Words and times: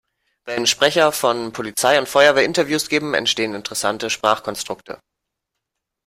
Wenn 0.45 0.65
Sprecher 0.65 1.11
von 1.11 1.53
Polizei 1.53 1.99
und 1.99 2.09
Feuerwehr 2.09 2.43
Interviews 2.43 2.89
geben, 2.89 3.13
entstehen 3.13 3.53
interessante 3.53 4.09
Sprachkonstrukte. 4.09 4.99